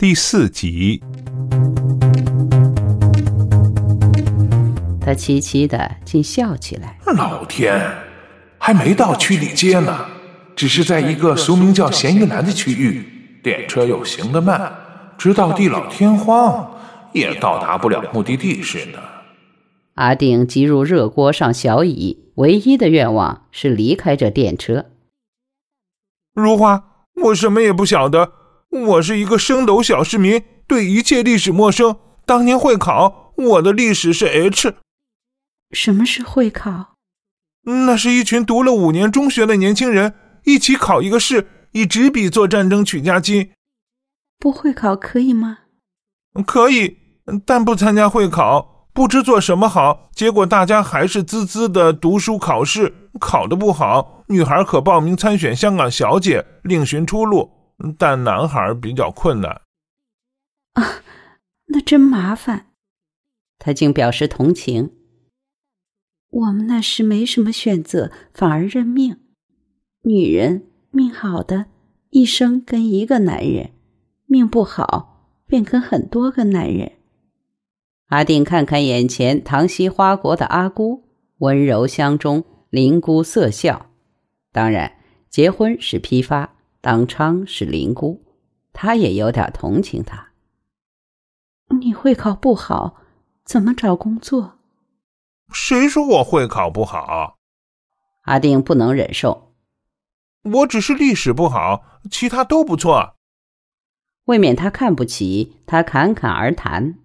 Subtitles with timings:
[0.00, 1.02] 第四集，
[5.00, 7.00] 他凄凄的竟笑起来。
[7.16, 7.82] 老天，
[8.58, 10.06] 还没到区里街呢，
[10.54, 14.72] 只是在一个俗名叫咸鱼南的区域，电车又行得慢，
[15.18, 16.78] 直到地老天荒
[17.12, 19.02] 也到达不了目的地似的。
[19.94, 24.86] 阿定急如热锅上小蚁，唯一的愿望是离开这电车。
[26.34, 26.84] 如花，
[27.24, 28.37] 我什么也不晓得。
[28.70, 31.96] 我是一个升斗小市民，对一切历史陌生。
[32.26, 34.74] 当年会考，我的历史是 H。
[35.70, 36.96] 什么是会考？
[37.64, 43.50] 那是一群读了五年中学的年轻人一起考一个试，以纸笔做战争取家金。
[44.38, 45.58] 不会考可以吗？
[46.46, 46.96] 可以，
[47.44, 50.10] 但不参加会考，不知做什么好。
[50.14, 57.57] 结果大家还是滋滋的读书考试，考得不好，女孩可报名参选香港小姐，另寻出路。
[57.98, 59.62] 但男孩比较困难
[60.72, 61.02] 啊，
[61.66, 62.72] 那真麻烦。
[63.58, 64.92] 他竟表示同情。
[66.30, 69.18] 我们那时没什么选择，反而认命。
[70.02, 71.66] 女人命好的，
[72.10, 73.70] 一生跟一个男人；
[74.26, 76.92] 命不好，便跟很多个男人。
[78.08, 81.04] 阿定看看眼前唐西花国的阿姑，
[81.38, 83.90] 温柔乡中，灵姑色笑。
[84.52, 84.98] 当然，
[85.30, 86.57] 结婚是批发。
[86.80, 88.22] 当昌是灵姑，
[88.72, 90.28] 他也有点同情他。
[91.80, 92.96] 你会考不好，
[93.44, 94.58] 怎么找工作？
[95.52, 97.38] 谁说我会考不好？
[98.22, 99.54] 阿定不能忍受。
[100.42, 103.16] 我只是历史不好，其他都不错。
[104.26, 106.98] 未免他看不起他，侃侃而谈。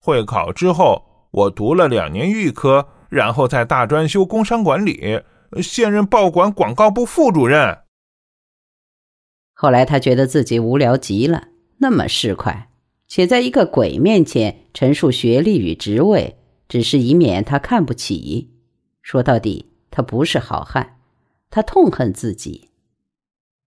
[0.00, 5.22] 会考之后，我读了两年预科，然后在大专修工商管理，
[5.62, 7.83] 现任报馆广告部副主任。
[9.54, 12.66] 后来他觉得自己无聊极了，那么市侩，
[13.06, 16.36] 且在一个鬼面前陈述学历与职位，
[16.68, 18.52] 只是以免他看不起。
[19.00, 20.98] 说到底，他不是好汉，
[21.50, 22.70] 他痛恨自己。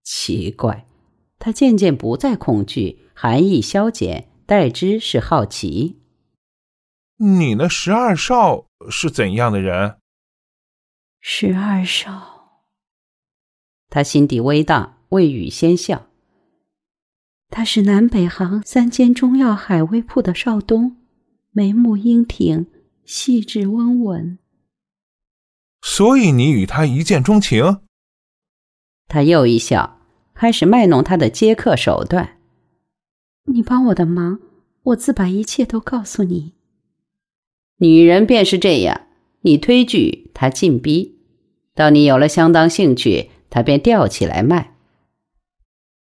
[0.04, 0.86] 奇怪，
[1.40, 6.02] 他渐渐不再恐惧，寒意消减，代之是好奇。
[7.20, 9.98] 你那十二少是怎样的人？
[11.22, 12.64] 十二少，
[13.90, 14.97] 他心底微荡。
[15.10, 16.08] 未雨先笑。
[17.50, 20.98] 他是南北行三间中药海味铺的少东，
[21.52, 22.66] 眉目英挺，
[23.06, 24.38] 细致温文。
[25.82, 27.80] 所以你与他一见钟情？
[29.08, 30.02] 他又一笑，
[30.34, 32.38] 开始卖弄他的接客手段。
[33.46, 34.42] 你帮我的忙，
[34.84, 36.54] 我自把一切都告诉你。
[37.78, 39.08] 女人便是这样，
[39.42, 41.20] 你推拒，她进逼，
[41.74, 44.77] 到你有了相当兴趣，她便吊起来卖。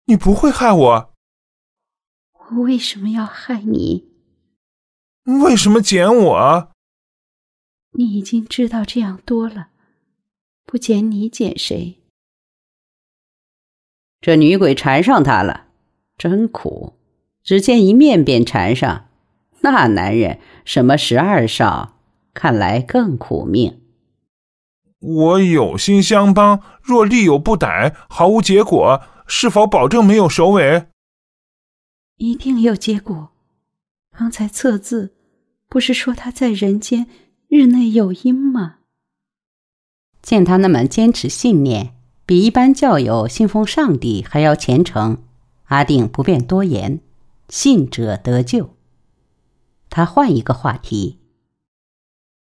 [0.06, 1.14] 你不会害我。
[2.50, 4.06] 我为什么要害你？
[5.42, 6.72] 为什么捡我？
[7.92, 9.68] 你已经知道这样多了，
[10.66, 12.02] 不捡你捡谁？
[14.20, 15.68] 这女鬼缠上他了，
[16.18, 16.98] 真苦！
[17.42, 19.08] 只见一面便缠上，
[19.60, 21.98] 那男人什么十二少，
[22.34, 23.80] 看来更苦命。
[25.00, 29.02] 我有心相帮，若力有不逮，毫无结果。
[29.26, 30.88] 是否保证没有首尾？
[32.16, 33.32] 一定有结果。
[34.16, 35.14] 刚才测字，
[35.68, 37.08] 不是说他在人间
[37.48, 38.76] 日内有因吗？
[40.22, 45.22] 见他那么坚持信念，比一般教友信奉上帝还要虔诚，
[45.64, 47.00] 阿定不便多言。
[47.48, 48.74] 信者得救。
[49.90, 51.20] 他换一个话题：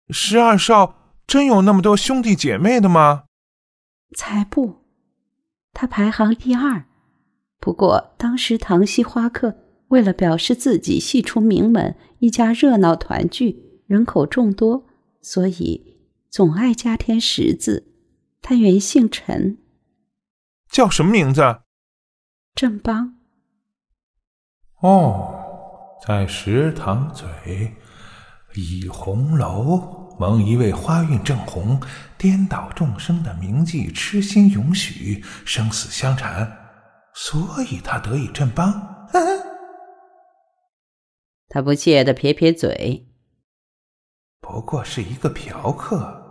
[0.10, 3.24] 十二少真有那么多兄弟姐妹的吗？
[4.16, 4.83] 才不。
[5.74, 6.86] 他排行第二，
[7.60, 9.58] 不过当时唐熙花客
[9.88, 14.86] 为了表示自己系出名门，一家热闹团聚，人口众多，
[15.22, 15.98] 所以
[16.30, 17.92] 总爱加添十字。
[18.42, 19.58] 他原姓陈，
[20.70, 21.42] 叫什么名字？
[22.54, 23.16] 郑邦。
[24.82, 25.34] 哦，
[26.06, 27.76] 在石塘嘴，
[28.56, 30.03] 倚红楼。
[30.20, 31.80] 蒙一位花运正红、
[32.18, 36.50] 颠倒众生的名妓痴心永许，生死相缠，
[37.14, 38.72] 所以他得以振邦。
[41.50, 43.08] 他不屑的撇撇嘴，
[44.40, 46.22] 不过是一个嫖客，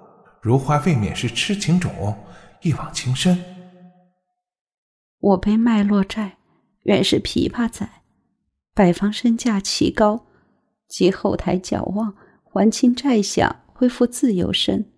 [0.40, 2.24] 如花未免是痴情种，
[2.62, 3.44] 一往情深。
[5.18, 6.38] 我被卖落债，
[6.82, 7.88] 原是琵琶仔，
[8.74, 10.26] 百房身价奇高，
[10.88, 12.14] 及后台矫望，
[12.44, 13.56] 还清债项。
[13.82, 14.88] 恢复自由身，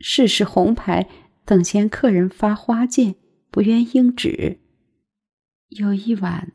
[0.00, 1.08] 试试红牌，
[1.44, 3.14] 等闲客人发花剑，
[3.48, 4.58] 不愿应旨。
[5.68, 6.52] 有一晚，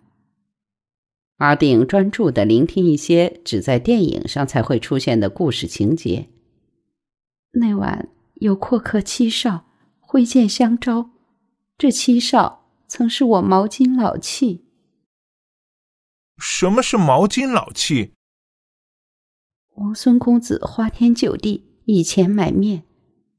[1.37, 6.27] 阿定专注地聆听一些只在电影上才会出现的故事情节。
[7.51, 9.67] 那晚有阔客七少
[10.01, 11.11] 挥剑相招，
[11.77, 14.65] 这七少曾是我毛巾老气。
[16.37, 18.11] 什么是毛巾老气？
[19.81, 22.83] 王孙公子花天酒地，以钱买面。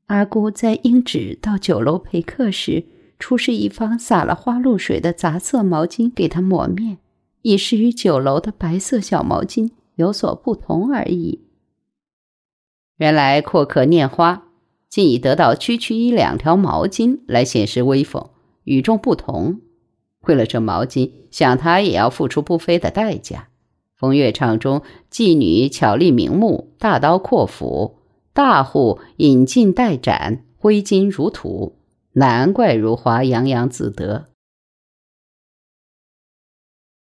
[0.06, 2.84] 阿姑在英旨到酒楼陪客时，
[3.16, 6.98] 出示一方洒了花露水的杂色毛巾给他抹面。
[7.42, 11.42] 以示与酒楼的白色小毛巾有所不同而已。
[12.96, 14.48] 原来阔客念花，
[14.88, 18.30] 竟以得到区区一两条毛巾来显示威风，
[18.64, 19.60] 与众不同。
[20.22, 23.48] 为了这毛巾，想他也要付出不菲的代价。
[24.02, 24.82] 风月场中，
[25.12, 28.00] 妓女巧立名目，大刀阔斧；
[28.32, 31.78] 大户引进待斩，挥金如土。
[32.14, 34.32] 难怪如花洋洋自得。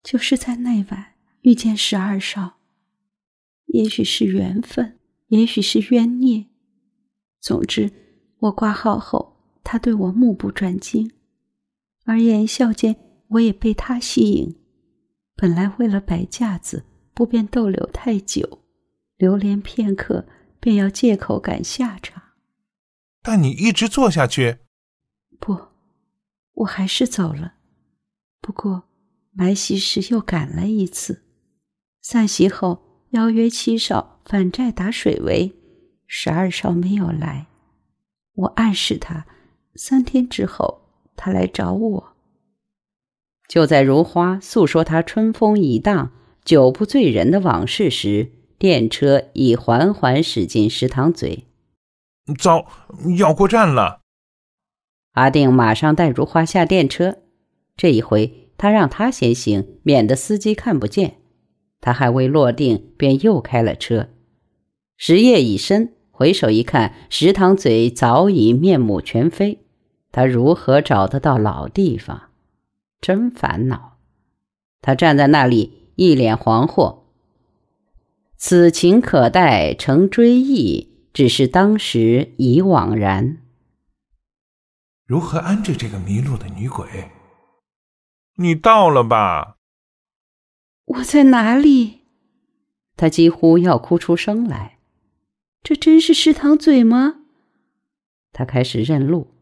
[0.03, 2.55] 就是在那晚遇见十二少，
[3.67, 4.99] 也许是缘分，
[5.29, 6.47] 也许是冤孽。
[7.41, 7.93] 总之，
[8.41, 11.12] 我挂号后，他对我目不转睛，
[12.06, 12.97] 而言笑间，
[13.29, 14.56] 我也被他吸引。
[15.38, 18.64] 本来为了摆架子，不便逗留太久，
[19.17, 20.26] 流连片刻，
[20.58, 22.20] 便要借口赶下场。
[23.23, 24.58] 但你一直做下去？
[25.38, 25.56] 不，
[26.55, 27.55] 我还是走了。
[28.40, 28.82] 不过。
[29.31, 31.23] 埋席时又赶了一次，
[32.02, 35.55] 散席后邀约七少反寨打水围，
[36.08, 37.46] 十二少没有来。
[38.35, 39.29] 我暗示他，
[39.76, 40.81] 三天之后
[41.14, 42.17] 他来找我。
[43.49, 46.12] 就在如花诉说他春风已荡、
[46.45, 51.47] 酒不醉人的往事时，电车已缓缓驶进食堂嘴。
[52.39, 52.67] 糟，
[53.19, 54.03] 要过站了！
[55.12, 57.19] 阿定马上带如花下电车，
[57.77, 58.45] 这一回。
[58.61, 61.19] 他让他先行，免得司机看不见。
[61.81, 64.09] 他还未落定，便又开了车。
[64.97, 69.61] 时夜已深，回首一看，石塘嘴早已面目全非。
[70.11, 72.28] 他如何找得到老地方？
[73.00, 73.99] 真烦恼。
[74.81, 77.00] 他站在那里，一脸惶惑。
[78.37, 83.39] 此情可待成追忆，只是当时已惘然。
[85.05, 87.11] 如何安置这个迷路的女鬼？
[88.37, 89.56] 你到了吧？
[90.85, 92.03] 我在哪里？
[92.97, 94.79] 他几乎要哭出声来。
[95.62, 97.23] 这真是食堂嘴吗？
[98.33, 99.35] 他开始认路。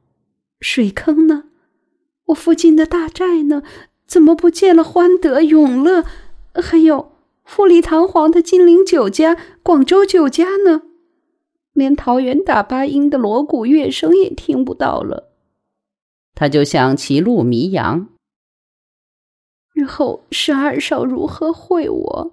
[0.60, 1.45] 水坑呢？
[2.26, 3.62] 我附近的大寨呢？
[4.06, 6.04] 怎么不见了欢德、永乐，
[6.54, 7.12] 还有
[7.44, 10.82] 富丽堂皇的金陵酒家、广州酒家呢？
[11.72, 15.32] 连桃园大八音的锣鼓乐声也听不到了。
[16.34, 18.08] 他就像歧路迷羊。
[19.72, 22.32] 日后十二少如何会我？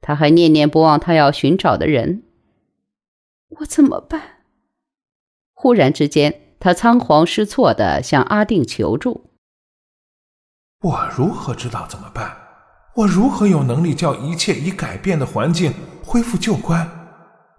[0.00, 2.22] 他还念念不忘他要寻找的人。
[3.48, 4.44] 我怎么办？
[5.52, 9.30] 忽然之间，他仓皇失措的向阿定求助。
[10.82, 12.36] 我如何知道怎么办？
[12.94, 15.72] 我如何有能力叫一切已改变的环境
[16.04, 16.88] 恢复旧观？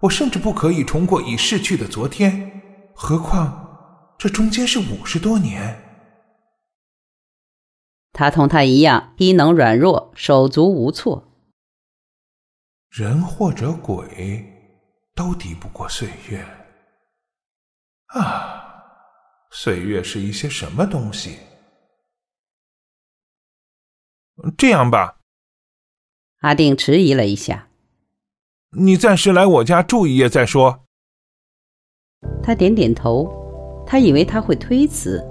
[0.00, 2.62] 我甚至不可以重过已逝去的昨天，
[2.94, 5.82] 何况这中间是五十多年。
[8.12, 11.28] 他同他一样低能软弱，手足无措。
[12.90, 14.44] 人或者鬼，
[15.14, 16.44] 都敌不过岁月。
[18.08, 18.61] 啊，
[19.54, 21.36] 岁月是一些什么东西？
[24.56, 25.18] 这样吧，
[26.40, 27.68] 阿定迟疑了一下，
[28.70, 30.84] 你暂时来我家住一夜再说。
[32.42, 33.30] 他点点头，
[33.86, 35.22] 他以为他会推辞，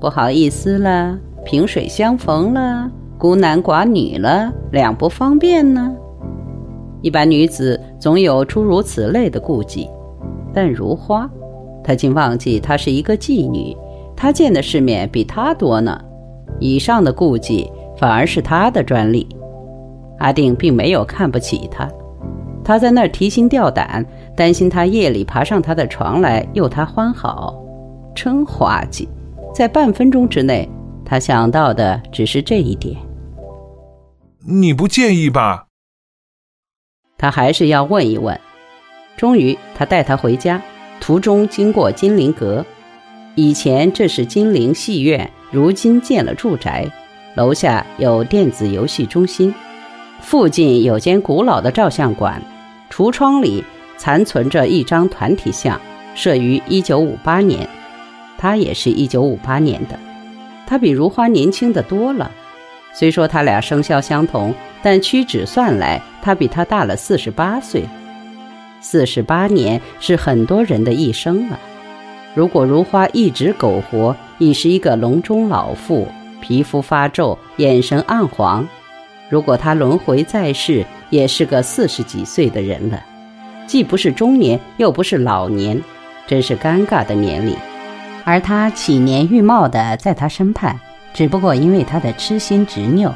[0.00, 1.18] 不好意思了。
[1.44, 5.94] 萍水相逢了，孤男寡女了，两不方便呢。
[7.02, 9.86] 一般女子总有诸如此类的顾忌，
[10.54, 11.30] 但如花，
[11.86, 13.76] 她竟忘记她是一个妓女，
[14.16, 15.96] 她见的世面比他多呢。
[16.58, 19.26] 以上的顾忌反而是他的专利。
[20.18, 21.88] 阿定并没有看不起他，
[22.64, 27.54] 他在那儿提心吊胆，担心他夜里爬上他的床来诱他欢好，
[28.14, 29.08] 真滑稽。
[29.54, 30.68] 在半分钟之内。
[31.08, 32.96] 他想到的只是这一点。
[34.44, 35.68] 你不介意吧？
[37.16, 38.36] 他还是要问一问。
[39.16, 40.60] 终于，他带他回家，
[41.00, 42.64] 途中经过金陵阁。
[43.34, 46.86] 以前这是金陵戏院，如今建了住宅，
[47.34, 49.54] 楼下有电子游戏中心，
[50.20, 52.40] 附近有间古老的照相馆，
[52.90, 53.62] 橱窗里
[53.98, 55.78] 残存着一张团体像，
[56.14, 57.68] 摄于1958年。
[58.38, 59.98] 他也是一九五八年的。
[60.66, 62.30] 他比如花年轻的多了，
[62.94, 67.84] 虽说他俩生肖相同，但屈指算来，他比他大了四十八岁。
[68.88, 71.58] 四十八年是很多人的一生了。
[72.36, 76.06] 如果如花一直苟活，已是一个笼中老妇，
[76.40, 78.64] 皮肤发皱，眼神暗黄；
[79.28, 83.02] 如果他轮回在世，也是个四十几岁的人了，
[83.66, 85.82] 既不是中年，又不是老年，
[86.28, 87.56] 真是尴尬的年龄。
[88.24, 90.78] 而他起年玉貌的在他身畔。
[91.12, 93.12] 只不过因为他的痴心执拗，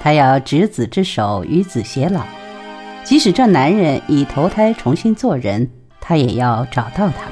[0.00, 2.20] 他要执子之手与子偕老。
[3.04, 5.68] 即使这男人已投胎重新做人，
[6.00, 7.31] 他也要找到他。